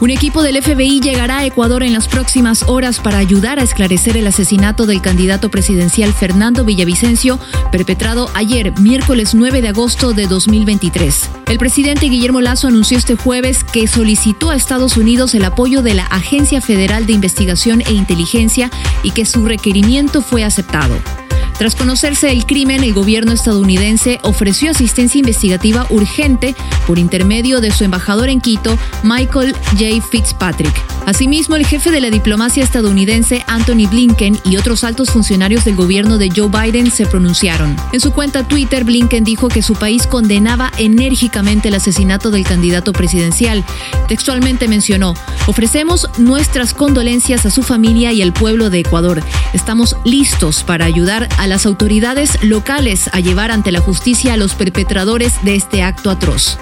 [0.00, 4.16] Un equipo del FBI llegará a Ecuador en las próximas horas para ayudar a esclarecer
[4.16, 7.40] el asesinato del candidato presidencial Fernando Villavicencio,
[7.72, 11.30] perpetrado ayer, miércoles 9 de agosto de 2023.
[11.46, 15.94] El presidente Guillermo Lazo anunció este jueves que solicitó a Estados Unidos el apoyo de
[15.94, 18.70] la Agencia Federal de Investigación e Inteligencia
[19.02, 20.94] y que su requerimiento fue aceptado.
[21.58, 26.54] Tras conocerse el crimen, el gobierno estadounidense ofreció asistencia investigativa urgente
[26.86, 30.00] por intermedio de su embajador en Quito, Michael J.
[30.08, 30.97] Fitzpatrick.
[31.08, 36.18] Asimismo, el jefe de la diplomacia estadounidense, Anthony Blinken, y otros altos funcionarios del gobierno
[36.18, 37.74] de Joe Biden se pronunciaron.
[37.94, 42.92] En su cuenta Twitter, Blinken dijo que su país condenaba enérgicamente el asesinato del candidato
[42.92, 43.64] presidencial.
[44.06, 45.14] Textualmente mencionó,
[45.46, 49.22] ofrecemos nuestras condolencias a su familia y al pueblo de Ecuador.
[49.54, 54.54] Estamos listos para ayudar a las autoridades locales a llevar ante la justicia a los
[54.54, 56.58] perpetradores de este acto atroz.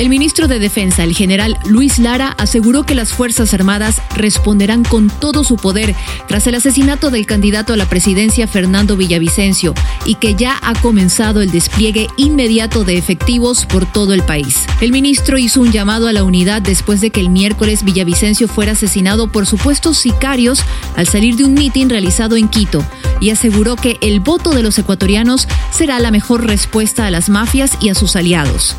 [0.00, 5.10] El ministro de Defensa, el general Luis Lara, aseguró que las Fuerzas Armadas responderán con
[5.10, 5.94] todo su poder
[6.26, 9.74] tras el asesinato del candidato a la presidencia Fernando Villavicencio
[10.06, 14.64] y que ya ha comenzado el despliegue inmediato de efectivos por todo el país.
[14.80, 18.72] El ministro hizo un llamado a la unidad después de que el miércoles Villavicencio fuera
[18.72, 20.62] asesinado por supuestos sicarios
[20.96, 22.82] al salir de un mitin realizado en Quito
[23.20, 27.76] y aseguró que el voto de los ecuatorianos será la mejor respuesta a las mafias
[27.82, 28.76] y a sus aliados.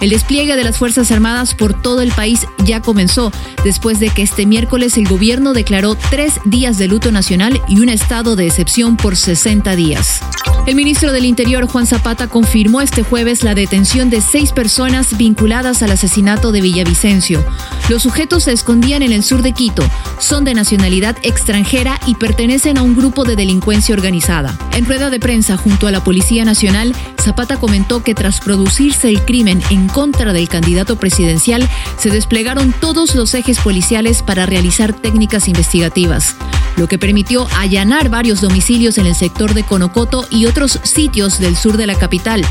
[0.00, 3.32] El despliegue de las Fuerzas Armadas por todo el país ya comenzó,
[3.64, 7.90] después de que este miércoles el gobierno declaró tres días de luto nacional y un
[7.90, 10.22] estado de excepción por 60 días.
[10.66, 15.82] El ministro del Interior, Juan Zapata, confirmó este jueves la detención de seis personas vinculadas
[15.82, 17.44] al asesinato de Villavicencio.
[17.88, 19.82] Los sujetos se escondían en el sur de Quito,
[20.18, 24.56] son de nacionalidad extranjera y pertenecen a un grupo de delincuencia organizada.
[24.72, 29.22] En rueda de prensa junto a la Policía Nacional, Zapata comentó que tras producirse el
[29.24, 31.68] crimen en contra del candidato presidencial,
[31.98, 36.34] se desplegaron todos los ejes policiales para realizar técnicas investigativas,
[36.76, 41.56] lo que permitió allanar varios domicilios en el sector de Conocoto y otros sitios del
[41.56, 42.44] sur de la capital.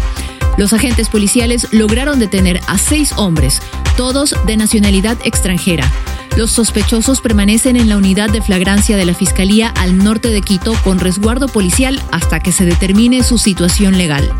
[0.57, 3.61] Los agentes policiales lograron detener a seis hombres,
[3.97, 5.89] todos de nacionalidad extranjera.
[6.37, 10.73] Los sospechosos permanecen en la unidad de flagrancia de la Fiscalía al norte de Quito
[10.83, 14.31] con resguardo policial hasta que se determine su situación legal.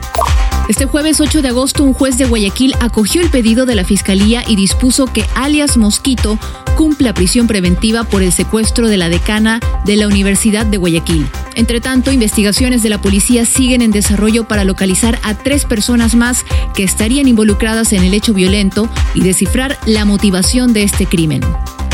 [0.70, 4.44] Este jueves 8 de agosto, un juez de Guayaquil acogió el pedido de la Fiscalía
[4.48, 6.38] y dispuso que alias Mosquito
[6.78, 11.28] cumpla prisión preventiva por el secuestro de la decana de la Universidad de Guayaquil.
[11.56, 16.46] Entre tanto, investigaciones de la policía siguen en desarrollo para localizar a tres personas más
[16.76, 21.42] que estarían involucradas en el hecho violento y descifrar la motivación de este crimen.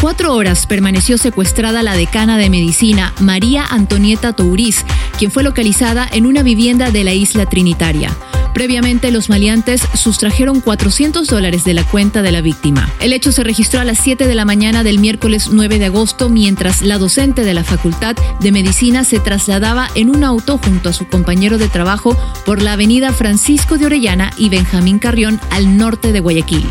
[0.01, 4.85] Cuatro horas permaneció secuestrada la decana de medicina, María Antonieta Touriz,
[5.17, 8.16] quien fue localizada en una vivienda de la isla Trinitaria.
[8.55, 12.89] Previamente, los maleantes sustrajeron 400 dólares de la cuenta de la víctima.
[13.01, 16.29] El hecho se registró a las 7 de la mañana del miércoles 9 de agosto,
[16.29, 20.94] mientras la docente de la Facultad de Medicina se trasladaba en un auto junto a
[20.94, 26.13] su compañero de trabajo por la avenida Francisco de Orellana y Benjamín Carrión al norte
[26.13, 26.66] de Guayaquil.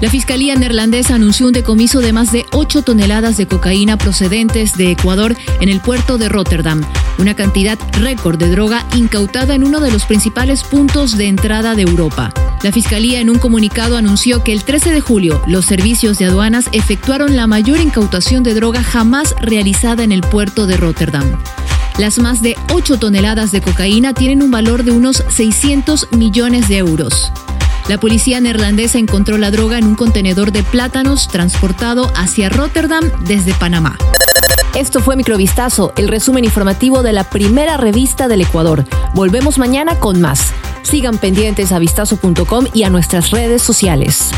[0.00, 4.92] La Fiscalía neerlandesa anunció un decomiso de más de 8 toneladas de cocaína procedentes de
[4.92, 6.80] Ecuador en el puerto de Rotterdam,
[7.18, 11.82] una cantidad récord de droga incautada en uno de los principales puntos de entrada de
[11.82, 12.32] Europa.
[12.62, 16.64] La Fiscalía en un comunicado anunció que el 13 de julio los servicios de aduanas
[16.72, 21.38] efectuaron la mayor incautación de droga jamás realizada en el puerto de Rotterdam.
[21.98, 26.78] Las más de 8 toneladas de cocaína tienen un valor de unos 600 millones de
[26.78, 27.30] euros.
[27.88, 33.54] La policía neerlandesa encontró la droga en un contenedor de plátanos transportado hacia Rotterdam desde
[33.54, 33.96] Panamá.
[34.74, 38.84] Esto fue Microvistazo, el resumen informativo de la primera revista del Ecuador.
[39.14, 40.52] Volvemos mañana con más.
[40.82, 44.30] Sigan pendientes a vistazo.com y a nuestras redes sociales.